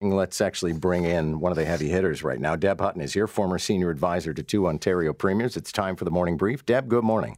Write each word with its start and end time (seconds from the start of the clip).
Let's 0.00 0.40
actually 0.40 0.74
bring 0.74 1.04
in 1.06 1.40
one 1.40 1.50
of 1.50 1.56
the 1.56 1.64
heavy 1.64 1.88
hitters 1.88 2.22
right 2.22 2.38
now. 2.38 2.54
Deb 2.54 2.80
Hutton 2.80 3.00
is 3.00 3.14
here, 3.14 3.26
former 3.26 3.58
senior 3.58 3.90
advisor 3.90 4.32
to 4.32 4.44
two 4.44 4.68
Ontario 4.68 5.12
premiers. 5.12 5.56
It's 5.56 5.72
time 5.72 5.96
for 5.96 6.04
the 6.04 6.10
morning 6.12 6.36
brief. 6.36 6.64
Deb, 6.64 6.86
good 6.86 7.02
morning. 7.02 7.36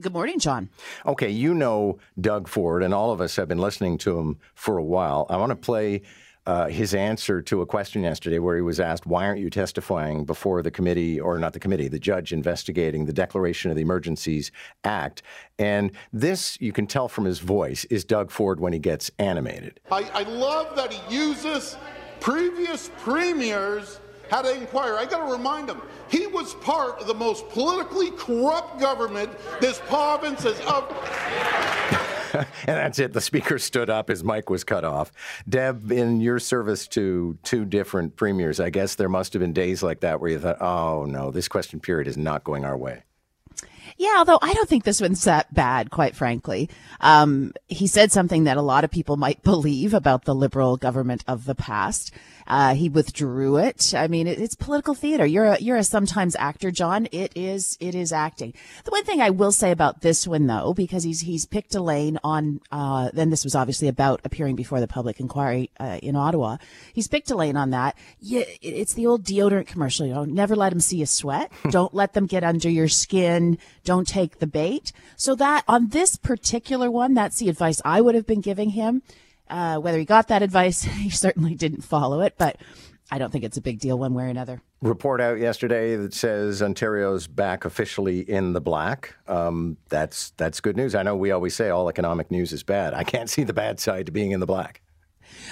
Good 0.00 0.12
morning, 0.12 0.40
John. 0.40 0.68
Okay, 1.06 1.30
you 1.30 1.54
know 1.54 1.98
Doug 2.20 2.48
Ford, 2.48 2.82
and 2.82 2.92
all 2.92 3.12
of 3.12 3.20
us 3.20 3.36
have 3.36 3.46
been 3.46 3.58
listening 3.58 3.98
to 3.98 4.18
him 4.18 4.38
for 4.52 4.78
a 4.78 4.82
while. 4.82 5.26
I 5.30 5.36
want 5.36 5.50
to 5.50 5.56
play 5.56 6.02
uh, 6.46 6.66
his 6.66 6.94
answer 6.94 7.40
to 7.42 7.62
a 7.62 7.66
question 7.66 8.02
yesterday 8.02 8.38
where 8.38 8.56
he 8.56 8.62
was 8.62 8.80
asked, 8.80 9.06
Why 9.06 9.26
aren't 9.26 9.40
you 9.40 9.50
testifying 9.50 10.24
before 10.24 10.62
the 10.62 10.70
committee, 10.70 11.20
or 11.20 11.38
not 11.38 11.52
the 11.52 11.60
committee, 11.60 11.88
the 11.88 11.98
judge 11.98 12.32
investigating 12.32 13.04
the 13.04 13.12
Declaration 13.12 13.70
of 13.70 13.76
the 13.76 13.82
Emergencies 13.82 14.50
Act? 14.84 15.22
And 15.58 15.92
this, 16.12 16.60
you 16.60 16.72
can 16.72 16.86
tell 16.86 17.08
from 17.08 17.24
his 17.24 17.38
voice, 17.38 17.84
is 17.86 18.04
Doug 18.04 18.30
Ford 18.30 18.58
when 18.58 18.72
he 18.72 18.78
gets 18.78 19.10
animated. 19.18 19.80
I, 19.90 20.02
I 20.12 20.22
love 20.24 20.74
that 20.76 20.92
he 20.92 21.14
uses 21.14 21.76
previous 22.20 22.90
premiers 22.98 24.00
had 24.30 24.42
to 24.42 24.56
inquire. 24.56 24.94
I 24.94 25.04
got 25.04 25.26
to 25.26 25.30
remind 25.30 25.68
him, 25.68 25.82
he 26.08 26.26
was 26.26 26.54
part 26.54 26.98
of 27.00 27.06
the 27.06 27.14
most 27.14 27.48
politically 27.50 28.10
corrupt 28.12 28.80
government 28.80 29.30
this 29.60 29.78
province 29.80 30.42
has 30.44 30.58
ever. 30.60 32.11
and 32.34 32.46
that's 32.66 32.98
it. 32.98 33.12
The 33.12 33.20
speaker 33.20 33.58
stood 33.58 33.90
up. 33.90 34.08
His 34.08 34.24
mic 34.24 34.50
was 34.50 34.64
cut 34.64 34.84
off. 34.84 35.12
Deb, 35.48 35.90
in 35.92 36.20
your 36.20 36.38
service 36.38 36.88
to 36.88 37.38
two 37.42 37.64
different 37.64 38.16
premiers, 38.16 38.60
I 38.60 38.70
guess 38.70 38.94
there 38.94 39.08
must 39.08 39.32
have 39.32 39.40
been 39.40 39.52
days 39.52 39.82
like 39.82 40.00
that 40.00 40.20
where 40.20 40.30
you 40.30 40.38
thought, 40.38 40.60
oh 40.60 41.04
no, 41.04 41.30
this 41.30 41.48
question 41.48 41.80
period 41.80 42.08
is 42.08 42.16
not 42.16 42.44
going 42.44 42.64
our 42.64 42.76
way. 42.76 43.02
Yeah, 43.98 44.14
although 44.18 44.38
I 44.40 44.54
don't 44.54 44.68
think 44.68 44.84
this 44.84 45.00
one's 45.00 45.22
that 45.24 45.52
bad, 45.52 45.90
quite 45.90 46.16
frankly. 46.16 46.70
Um, 47.00 47.52
he 47.68 47.86
said 47.86 48.10
something 48.10 48.44
that 48.44 48.56
a 48.56 48.62
lot 48.62 48.84
of 48.84 48.90
people 48.90 49.16
might 49.16 49.42
believe 49.44 49.94
about 49.94 50.24
the 50.24 50.34
Liberal 50.34 50.76
government 50.76 51.24
of 51.28 51.44
the 51.44 51.54
past. 51.54 52.12
Uh, 52.52 52.74
he 52.74 52.90
withdrew 52.90 53.56
it. 53.56 53.94
I 53.96 54.08
mean, 54.08 54.26
it, 54.26 54.38
it's 54.38 54.54
political 54.54 54.92
theater. 54.92 55.24
You're 55.24 55.46
a, 55.46 55.58
you're 55.58 55.78
a 55.78 55.82
sometimes 55.82 56.36
actor, 56.36 56.70
John. 56.70 57.08
It 57.10 57.32
is, 57.34 57.78
it 57.80 57.94
is 57.94 58.12
acting. 58.12 58.52
The 58.84 58.90
one 58.90 59.04
thing 59.04 59.22
I 59.22 59.30
will 59.30 59.52
say 59.52 59.70
about 59.70 60.02
this 60.02 60.26
one 60.26 60.46
though, 60.46 60.74
because 60.74 61.02
he's, 61.02 61.22
he's 61.22 61.46
picked 61.46 61.74
a 61.74 61.80
lane 61.80 62.18
on, 62.22 62.60
uh, 62.70 63.08
then 63.14 63.30
this 63.30 63.42
was 63.42 63.54
obviously 63.54 63.88
about 63.88 64.20
appearing 64.24 64.54
before 64.54 64.80
the 64.80 64.86
public 64.86 65.18
inquiry, 65.18 65.70
uh, 65.80 65.98
in 66.02 66.14
Ottawa. 66.14 66.58
He's 66.92 67.08
picked 67.08 67.30
a 67.30 67.36
lane 67.36 67.56
on 67.56 67.70
that. 67.70 67.96
Yeah, 68.20 68.44
it's 68.60 68.92
the 68.92 69.06
old 69.06 69.24
deodorant 69.24 69.66
commercial, 69.66 70.04
you 70.04 70.12
know, 70.12 70.26
never 70.26 70.54
let 70.54 70.70
them 70.70 70.80
see 70.80 70.98
you 70.98 71.06
sweat. 71.06 71.50
Don't 71.70 71.94
let 71.94 72.12
them 72.12 72.26
get 72.26 72.44
under 72.44 72.68
your 72.68 72.88
skin. 72.88 73.56
Don't 73.82 74.06
take 74.06 74.40
the 74.40 74.46
bait. 74.46 74.92
So 75.16 75.34
that 75.36 75.64
on 75.66 75.88
this 75.88 76.16
particular 76.16 76.90
one, 76.90 77.14
that's 77.14 77.38
the 77.38 77.48
advice 77.48 77.80
I 77.82 78.02
would 78.02 78.14
have 78.14 78.26
been 78.26 78.42
giving 78.42 78.70
him. 78.70 79.00
Uh, 79.52 79.78
whether 79.78 79.98
he 79.98 80.06
got 80.06 80.28
that 80.28 80.42
advice, 80.42 80.82
he 81.04 81.10
certainly 81.10 81.54
didn't 81.54 81.82
follow 81.82 82.22
it, 82.22 82.34
but 82.38 82.56
I 83.10 83.18
don't 83.18 83.30
think 83.30 83.44
it's 83.44 83.58
a 83.58 83.60
big 83.60 83.78
deal 83.78 83.98
one 83.98 84.14
way 84.14 84.24
or 84.24 84.28
another. 84.28 84.62
Report 84.80 85.20
out 85.20 85.38
yesterday 85.38 85.96
that 85.96 86.14
says 86.14 86.62
Ontario's 86.62 87.26
back 87.26 87.66
officially 87.66 88.20
in 88.20 88.54
the 88.54 88.60
black. 88.60 89.14
Um, 89.28 89.76
that's 89.90 90.30
that's 90.38 90.60
good 90.60 90.78
news. 90.78 90.94
I 90.94 91.02
know 91.02 91.14
we 91.14 91.30
always 91.30 91.54
say 91.54 91.68
all 91.68 91.90
economic 91.90 92.30
news 92.30 92.52
is 92.52 92.62
bad. 92.62 92.94
I 92.94 93.04
can't 93.04 93.28
see 93.28 93.44
the 93.44 93.52
bad 93.52 93.78
side 93.78 94.06
to 94.06 94.12
being 94.12 94.30
in 94.30 94.40
the 94.40 94.46
black. 94.46 94.80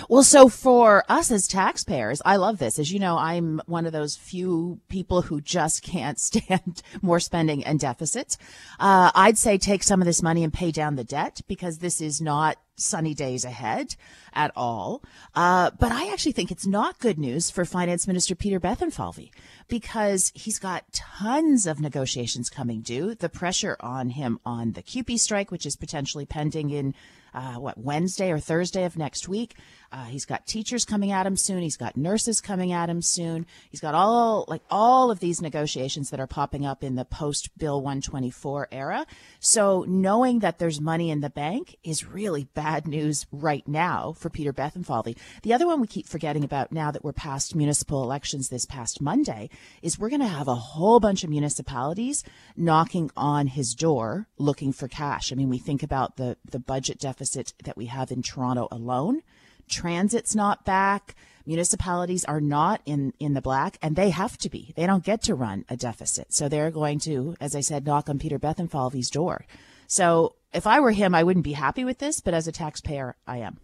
Well, 0.09 0.23
so 0.23 0.49
for 0.49 1.05
us 1.09 1.31
as 1.31 1.47
taxpayers, 1.47 2.23
I 2.25 2.37
love 2.37 2.59
this. 2.59 2.79
As 2.79 2.93
you 2.93 2.99
know, 2.99 3.19
I'm 3.19 3.61
one 3.67 3.87
of 3.87 3.93
those 3.93 4.17
few 4.17 4.81
people 4.89 5.23
who 5.23 5.41
just 5.41 5.83
can't 5.83 6.19
stand 6.19 6.83
more 7.03 7.21
spending 7.21 7.65
and 7.65 7.79
deficits. 7.79 8.39
Uh, 8.79 9.11
I'd 9.15 9.39
say 9.39 9.59
take 9.59 9.83
some 9.83 10.01
of 10.01 10.07
this 10.07 10.23
money 10.23 10.45
and 10.45 10.53
pay 10.53 10.71
down 10.71 10.97
the 10.97 11.05
debt 11.05 11.41
because 11.47 11.79
this 11.79 12.01
is 12.01 12.21
not 12.21 12.57
sunny 12.81 13.15
days 13.15 13.45
ahead 13.45 13.97
at 14.33 14.51
all. 14.57 15.03
Uh, 15.35 15.71
but 15.79 15.93
I 15.93 16.13
actually 16.13 16.33
think 16.33 16.51
it's 16.51 16.67
not 16.67 16.99
good 16.99 17.19
news 17.19 17.51
for 17.51 17.65
Finance 17.65 18.07
Minister 18.07 18.35
Peter 18.35 18.61
Bethlenfalvy 18.61 19.31
because 19.69 20.33
he's 20.35 20.59
got 20.59 20.93
tons 20.93 21.67
of 21.67 21.81
negotiations 21.81 22.51
coming 22.51 22.81
due. 22.81 23.15
The 23.15 23.29
pressure 23.29 23.77
on 23.81 24.11
him 24.11 24.41
on 24.45 24.73
the 24.73 24.83
CUPE 24.83 25.19
strike, 25.19 25.51
which 25.51 25.67
is 25.67 25.77
potentially 25.77 26.27
pending 26.27 26.71
in 26.71 26.95
uh, 27.35 27.55
what 27.55 27.79
Wednesday 27.79 28.31
or 28.31 28.39
Thursday 28.39 28.85
of 28.85 28.97
next 28.97 29.29
week. 29.29 29.57
Uh, 29.93 30.05
he's 30.05 30.25
got 30.25 30.47
teachers 30.47 30.85
coming 30.85 31.11
at 31.11 31.27
him 31.27 31.37
soon. 31.37 31.63
He's 31.63 31.77
got 31.77 31.97
nurses 31.97 32.41
coming 32.41 32.73
at 32.73 32.89
him 32.89 33.03
soon. 33.03 33.45
He's 33.71 33.81
got 33.81 33.95
all 33.95 34.45
like 34.47 34.63
all 34.71 35.11
of 35.11 35.19
these 35.19 35.43
negotiations 35.43 36.11
that 36.11 36.21
are 36.21 36.29
popping 36.29 36.65
up 36.65 36.85
in 36.85 36.95
the 36.95 37.05
post 37.05 37.51
Bill 37.59 37.81
124 37.81 38.69
era. 38.71 39.05
So 39.41 39.85
knowing 39.89 40.41
that 40.41 40.59
there's 40.59 40.81
money 40.81 41.11
in 41.11 41.23
the 41.23 41.31
bank 41.31 41.77
is 41.83 42.07
really 42.07 42.45
bad 42.55 42.87
news 42.87 43.27
right 43.33 43.67
now 43.67 44.13
for 44.13 44.31
Peter 44.31 44.53
Bethlenfalvy. 44.53 45.17
The 45.43 45.55
other 45.55 45.67
one 45.67 45.81
we 45.81 45.89
keep 45.89 46.07
forgetting 46.07 46.45
about 46.45 46.71
now 46.71 46.93
that 46.93 47.03
we're 47.03 47.13
past 47.13 47.57
municipal 47.57 48.05
elections 48.05 48.49
this 48.49 48.67
past 48.67 49.01
Monday 49.01 49.51
is 49.83 49.99
we're 49.99 50.09
going 50.09 50.21
to 50.21 50.29
have 50.29 50.47
a 50.47 50.55
whole 50.55 51.01
bunch 51.01 51.25
of 51.25 51.31
municipalities 51.31 52.23
knocking 52.57 53.11
on 53.17 53.49
his 53.49 53.75
door 53.75 54.29
looking 54.39 54.73
for 54.73 54.87
cash. 54.87 55.33
I 55.33 55.35
mean, 55.35 55.49
we 55.49 55.59
think 55.59 55.83
about 55.83 56.17
the 56.17 56.37
the 56.49 56.61
budget 56.61 57.01
deficit 57.01 57.55
that 57.65 57.77
we 57.77 57.87
have 57.87 58.13
in 58.13 58.23
Toronto 58.23 58.69
alone 58.71 59.23
transit's 59.71 60.37
not 60.37 60.65
back. 60.65 61.15
Municipalities 61.47 62.25
are 62.27 62.41
not 62.41 62.83
in, 62.85 63.13
in 63.19 63.35
the 63.35 63.41
black 63.41 63.79
and 63.83 63.97
they 63.97 64.11
have 64.11 64.37
to 64.39 64.51
be. 64.51 64.73
They 64.77 64.87
don't 64.87 65.05
get 65.05 65.23
to 65.23 65.35
run 65.35 65.65
a 65.69 65.77
deficit. 65.77 66.33
So 66.35 66.49
they're 66.49 66.71
going 66.71 66.99
to, 67.01 67.37
as 67.41 67.57
I 67.57 67.61
said, 67.61 67.87
knock 67.87 68.09
on 68.09 68.19
Peter 68.19 68.39
Bethlenfalvy's 68.39 69.11
door. 69.11 69.47
So 69.87 70.37
if 70.53 70.67
I 70.67 70.81
were 70.81 70.93
him, 70.93 71.15
I 71.15 71.23
wouldn't 71.23 71.45
be 71.45 71.53
happy 71.53 71.85
with 71.85 71.99
this, 71.99 72.21
but 72.21 72.35
as 72.35 72.47
a 72.47 72.53
taxpayer, 72.53 73.17
I 73.27 73.39
am. 73.39 73.59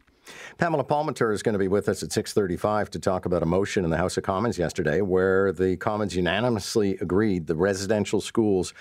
Pamela 0.58 0.84
Palmater 0.84 1.32
is 1.32 1.42
going 1.42 1.52
to 1.52 1.58
be 1.58 1.68
with 1.68 1.88
us 1.88 2.02
at 2.02 2.10
6:35 2.10 2.90
to 2.90 2.98
talk 2.98 3.26
about 3.26 3.42
a 3.42 3.46
motion 3.46 3.84
in 3.84 3.90
the 3.90 3.96
House 3.96 4.16
of 4.16 4.24
Commons 4.24 4.58
yesterday 4.58 5.00
where 5.00 5.52
the 5.52 5.76
Commons 5.76 6.16
unanimously 6.16 6.98
agreed 7.00 7.46
the 7.46 7.54
residential 7.54 8.20
schools 8.20 8.74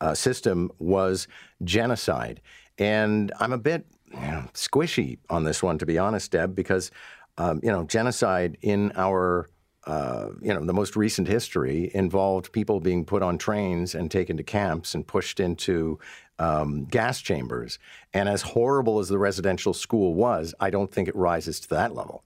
uh, 0.00 0.14
system 0.14 0.70
was 0.78 1.28
genocide. 1.64 2.40
And 2.78 3.32
I'm 3.40 3.52
a 3.52 3.58
bit 3.58 3.86
you 4.12 4.20
know, 4.20 4.44
squishy 4.54 5.18
on 5.30 5.44
this 5.44 5.62
one, 5.62 5.78
to 5.78 5.86
be 5.86 5.98
honest, 5.98 6.30
Deb, 6.30 6.54
because 6.54 6.90
um, 7.38 7.60
you 7.62 7.70
know 7.70 7.84
genocide 7.84 8.56
in 8.62 8.92
our 8.96 9.50
uh, 9.86 10.30
you 10.40 10.52
know 10.52 10.64
the 10.64 10.72
most 10.72 10.96
recent 10.96 11.28
history 11.28 11.90
involved 11.94 12.52
people 12.52 12.80
being 12.80 13.04
put 13.04 13.22
on 13.22 13.38
trains 13.38 13.94
and 13.94 14.10
taken 14.10 14.36
to 14.36 14.42
camps 14.42 14.94
and 14.94 15.06
pushed 15.06 15.40
into 15.40 15.98
um, 16.38 16.84
gas 16.84 17.20
chambers. 17.20 17.78
And 18.12 18.28
as 18.28 18.42
horrible 18.42 18.98
as 18.98 19.08
the 19.08 19.18
residential 19.18 19.72
school 19.72 20.14
was, 20.14 20.54
I 20.60 20.70
don't 20.70 20.90
think 20.90 21.08
it 21.08 21.16
rises 21.16 21.60
to 21.60 21.68
that 21.70 21.94
level. 21.94 22.24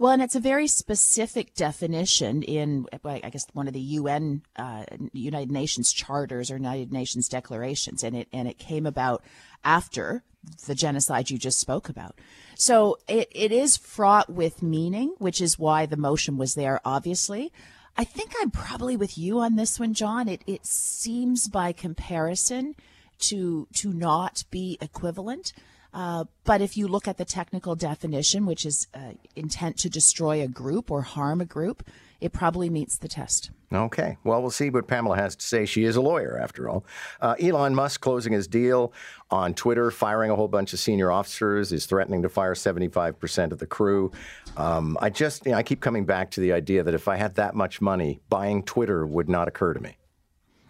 Well, 0.00 0.12
and 0.12 0.22
it's 0.22 0.34
a 0.34 0.40
very 0.40 0.66
specific 0.66 1.54
definition 1.54 2.42
in, 2.42 2.86
I 3.04 3.28
guess, 3.28 3.46
one 3.52 3.68
of 3.68 3.74
the 3.74 3.80
UN, 3.80 4.40
uh, 4.56 4.84
United 5.12 5.50
Nations 5.50 5.92
charters 5.92 6.50
or 6.50 6.56
United 6.56 6.90
Nations 6.90 7.28
declarations, 7.28 8.02
and 8.02 8.16
it 8.16 8.26
and 8.32 8.48
it 8.48 8.56
came 8.56 8.86
about 8.86 9.22
after 9.62 10.24
the 10.66 10.74
genocide 10.74 11.28
you 11.28 11.36
just 11.36 11.60
spoke 11.60 11.90
about. 11.90 12.18
So 12.54 12.96
it, 13.08 13.28
it 13.30 13.52
is 13.52 13.76
fraught 13.76 14.30
with 14.30 14.62
meaning, 14.62 15.16
which 15.18 15.38
is 15.38 15.58
why 15.58 15.84
the 15.84 15.98
motion 15.98 16.38
was 16.38 16.54
there, 16.54 16.80
obviously. 16.82 17.52
I 17.94 18.04
think 18.04 18.32
I'm 18.40 18.50
probably 18.50 18.96
with 18.96 19.18
you 19.18 19.40
on 19.40 19.56
this 19.56 19.78
one, 19.78 19.92
John. 19.92 20.28
It 20.28 20.42
it 20.46 20.64
seems 20.64 21.46
by 21.46 21.72
comparison 21.72 22.74
to 23.18 23.68
to 23.74 23.92
not 23.92 24.44
be 24.50 24.78
equivalent. 24.80 25.52
Uh, 25.92 26.24
but 26.44 26.60
if 26.60 26.76
you 26.76 26.86
look 26.86 27.08
at 27.08 27.18
the 27.18 27.24
technical 27.24 27.74
definition, 27.74 28.46
which 28.46 28.64
is 28.64 28.86
uh, 28.94 29.12
intent 29.34 29.76
to 29.78 29.90
destroy 29.90 30.42
a 30.42 30.48
group 30.48 30.90
or 30.90 31.02
harm 31.02 31.40
a 31.40 31.44
group, 31.44 31.82
it 32.20 32.32
probably 32.32 32.68
meets 32.68 32.98
the 32.98 33.08
test. 33.08 33.50
Okay. 33.72 34.18
Well, 34.24 34.40
we'll 34.42 34.50
see 34.50 34.68
what 34.68 34.88
Pamela 34.88 35.16
has 35.16 35.36
to 35.36 35.46
say. 35.46 35.64
She 35.64 35.84
is 35.84 35.96
a 35.96 36.00
lawyer, 36.00 36.38
after 36.40 36.68
all. 36.68 36.84
Uh, 37.20 37.36
Elon 37.40 37.74
Musk 37.74 38.00
closing 38.00 38.32
his 38.32 38.48
deal 38.48 38.92
on 39.30 39.54
Twitter, 39.54 39.90
firing 39.90 40.30
a 40.30 40.36
whole 40.36 40.48
bunch 40.48 40.72
of 40.72 40.80
senior 40.80 41.10
officers, 41.10 41.72
is 41.72 41.86
threatening 41.86 42.22
to 42.22 42.28
fire 42.28 42.54
75% 42.54 43.52
of 43.52 43.58
the 43.58 43.66
crew. 43.66 44.10
Um, 44.56 44.98
I 45.00 45.08
just, 45.10 45.46
you 45.46 45.52
know, 45.52 45.58
I 45.58 45.62
keep 45.62 45.80
coming 45.80 46.04
back 46.04 46.32
to 46.32 46.40
the 46.40 46.52
idea 46.52 46.82
that 46.82 46.94
if 46.94 47.06
I 47.06 47.16
had 47.16 47.36
that 47.36 47.54
much 47.54 47.80
money, 47.80 48.20
buying 48.28 48.64
Twitter 48.64 49.06
would 49.06 49.28
not 49.28 49.46
occur 49.46 49.72
to 49.72 49.80
me. 49.80 49.96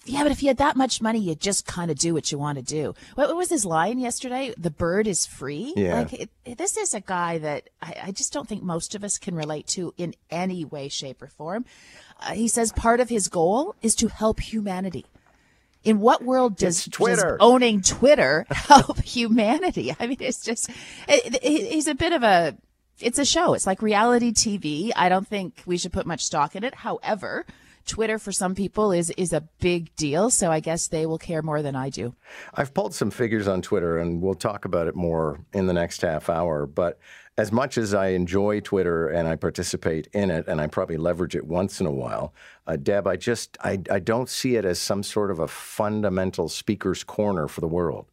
Yeah, 0.06 0.22
but 0.22 0.32
if 0.32 0.42
you 0.42 0.48
had 0.48 0.56
that 0.56 0.76
much 0.76 1.02
money, 1.02 1.18
you 1.18 1.34
just 1.34 1.66
kind 1.66 1.90
of 1.90 1.98
do 1.98 2.14
what 2.14 2.32
you 2.32 2.38
want 2.38 2.56
to 2.56 2.64
do. 2.64 2.94
What, 3.14 3.28
what, 3.28 3.36
was 3.36 3.50
his 3.50 3.66
line 3.66 3.98
yesterday? 3.98 4.54
The 4.56 4.70
bird 4.70 5.06
is 5.06 5.26
free. 5.26 5.74
Yeah. 5.76 5.94
Like 5.94 6.12
it, 6.14 6.30
it, 6.44 6.58
this 6.58 6.76
is 6.76 6.94
a 6.94 7.00
guy 7.00 7.38
that 7.38 7.68
I, 7.82 7.94
I, 8.04 8.10
just 8.12 8.32
don't 8.32 8.48
think 8.48 8.62
most 8.62 8.94
of 8.94 9.04
us 9.04 9.18
can 9.18 9.34
relate 9.34 9.66
to 9.68 9.92
in 9.98 10.14
any 10.30 10.64
way, 10.64 10.88
shape, 10.88 11.20
or 11.20 11.26
form. 11.26 11.66
Uh, 12.18 12.32
he 12.32 12.48
says 12.48 12.72
part 12.72 13.00
of 13.00 13.10
his 13.10 13.28
goal 13.28 13.74
is 13.82 13.94
to 13.96 14.08
help 14.08 14.40
humanity. 14.40 15.04
In 15.84 16.00
what 16.00 16.24
world 16.24 16.56
does, 16.56 16.86
Twitter. 16.86 17.16
does 17.16 17.36
owning 17.40 17.82
Twitter 17.82 18.46
help 18.50 19.00
humanity? 19.00 19.94
I 19.98 20.06
mean, 20.06 20.18
it's 20.20 20.44
just 20.44 20.70
it, 21.08 21.42
he's 21.42 21.88
a 21.88 21.94
bit 21.94 22.12
of 22.12 22.22
a. 22.22 22.56
It's 23.00 23.18
a 23.18 23.24
show. 23.24 23.54
It's 23.54 23.66
like 23.66 23.80
reality 23.80 24.30
TV. 24.30 24.90
I 24.94 25.08
don't 25.08 25.26
think 25.26 25.62
we 25.64 25.78
should 25.78 25.92
put 25.92 26.04
much 26.04 26.22
stock 26.22 26.54
in 26.54 26.64
it. 26.64 26.74
However, 26.74 27.46
Twitter 27.90 28.20
for 28.20 28.30
some 28.30 28.54
people 28.54 28.92
is 28.92 29.10
is 29.16 29.32
a 29.32 29.40
big 29.58 29.94
deal, 29.96 30.30
so 30.30 30.48
I 30.52 30.60
guess 30.60 30.86
they 30.86 31.06
will 31.06 31.18
care 31.18 31.42
more 31.42 31.60
than 31.60 31.74
I 31.74 31.90
do. 31.90 32.14
I've 32.54 32.72
pulled 32.72 32.94
some 32.94 33.10
figures 33.10 33.48
on 33.48 33.62
Twitter, 33.62 33.98
and 33.98 34.22
we'll 34.22 34.36
talk 34.36 34.64
about 34.64 34.86
it 34.86 34.94
more 34.94 35.40
in 35.52 35.66
the 35.66 35.72
next 35.72 36.02
half 36.02 36.30
hour. 36.30 36.66
But 36.66 37.00
as 37.36 37.50
much 37.50 37.76
as 37.76 37.92
I 37.92 38.08
enjoy 38.08 38.60
Twitter 38.60 39.08
and 39.08 39.26
I 39.26 39.34
participate 39.34 40.06
in 40.12 40.30
it, 40.30 40.46
and 40.46 40.60
I 40.60 40.68
probably 40.68 40.98
leverage 40.98 41.34
it 41.34 41.44
once 41.44 41.80
in 41.80 41.86
a 41.86 41.90
while, 41.90 42.32
uh, 42.68 42.76
Deb, 42.76 43.08
I 43.08 43.16
just 43.16 43.58
I, 43.60 43.80
I 43.90 43.98
don't 43.98 44.28
see 44.28 44.54
it 44.54 44.64
as 44.64 44.78
some 44.78 45.02
sort 45.02 45.32
of 45.32 45.40
a 45.40 45.48
fundamental 45.48 46.48
speaker's 46.48 47.02
corner 47.02 47.48
for 47.48 47.60
the 47.60 47.66
world. 47.66 48.06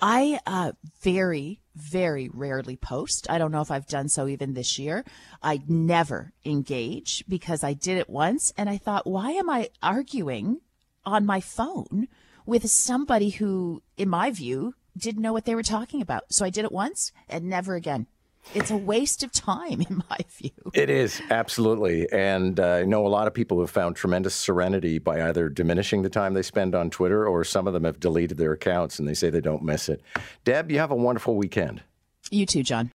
I 0.00 0.40
uh, 0.46 0.72
very, 1.00 1.60
very 1.74 2.28
rarely 2.28 2.76
post. 2.76 3.28
I 3.30 3.38
don't 3.38 3.52
know 3.52 3.60
if 3.60 3.70
I've 3.70 3.86
done 3.86 4.08
so 4.08 4.28
even 4.28 4.54
this 4.54 4.78
year. 4.78 5.04
I 5.42 5.62
never 5.66 6.32
engage 6.44 7.24
because 7.28 7.64
I 7.64 7.72
did 7.72 7.98
it 7.98 8.10
once 8.10 8.52
and 8.56 8.68
I 8.68 8.76
thought, 8.76 9.06
why 9.06 9.32
am 9.32 9.48
I 9.48 9.70
arguing 9.82 10.60
on 11.04 11.24
my 11.24 11.40
phone 11.40 12.08
with 12.44 12.68
somebody 12.70 13.30
who, 13.30 13.82
in 13.96 14.08
my 14.08 14.30
view, 14.30 14.74
didn't 14.96 15.22
know 15.22 15.32
what 15.32 15.44
they 15.44 15.54
were 15.54 15.62
talking 15.62 16.02
about? 16.02 16.24
So 16.32 16.44
I 16.44 16.50
did 16.50 16.64
it 16.64 16.72
once 16.72 17.12
and 17.28 17.44
never 17.44 17.74
again 17.74 18.06
it's 18.54 18.70
a 18.70 18.76
waste 18.76 19.22
of 19.22 19.32
time, 19.32 19.80
in 19.80 20.02
my 20.08 20.18
view. 20.30 20.50
It 20.74 20.90
is, 20.90 21.20
absolutely. 21.30 22.10
And 22.12 22.60
uh, 22.60 22.74
I 22.74 22.84
know 22.84 23.06
a 23.06 23.08
lot 23.08 23.26
of 23.26 23.34
people 23.34 23.60
have 23.60 23.70
found 23.70 23.96
tremendous 23.96 24.34
serenity 24.34 24.98
by 24.98 25.28
either 25.28 25.48
diminishing 25.48 26.02
the 26.02 26.10
time 26.10 26.34
they 26.34 26.42
spend 26.42 26.74
on 26.74 26.90
Twitter 26.90 27.26
or 27.26 27.44
some 27.44 27.66
of 27.66 27.72
them 27.72 27.84
have 27.84 28.00
deleted 28.00 28.38
their 28.38 28.52
accounts 28.52 28.98
and 28.98 29.08
they 29.08 29.14
say 29.14 29.30
they 29.30 29.40
don't 29.40 29.62
miss 29.62 29.88
it. 29.88 30.02
Deb, 30.44 30.70
you 30.70 30.78
have 30.78 30.90
a 30.90 30.96
wonderful 30.96 31.36
weekend. 31.36 31.82
You 32.30 32.44
too, 32.44 32.62
John. 32.62 32.84